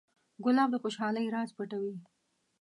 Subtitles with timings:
[0.43, 1.95] ګلاب د خوشحالۍ راز پټوي.